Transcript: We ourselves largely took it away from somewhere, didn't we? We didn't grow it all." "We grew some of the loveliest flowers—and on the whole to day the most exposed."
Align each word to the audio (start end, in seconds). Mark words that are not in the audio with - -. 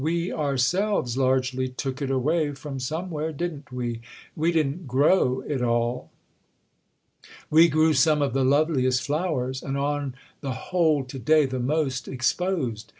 We 0.03 0.33
ourselves 0.33 1.15
largely 1.15 1.67
took 1.69 2.01
it 2.01 2.09
away 2.09 2.53
from 2.53 2.79
somewhere, 2.79 3.31
didn't 3.31 3.71
we? 3.71 4.01
We 4.35 4.51
didn't 4.51 4.87
grow 4.87 5.41
it 5.41 5.61
all." 5.61 6.09
"We 7.51 7.67
grew 7.69 7.93
some 7.93 8.23
of 8.23 8.33
the 8.33 8.43
loveliest 8.43 9.03
flowers—and 9.05 9.77
on 9.77 10.15
the 10.39 10.53
whole 10.71 11.03
to 11.03 11.19
day 11.19 11.45
the 11.45 11.59
most 11.59 12.07
exposed." 12.07 12.89